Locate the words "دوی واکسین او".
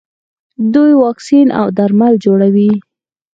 0.73-1.65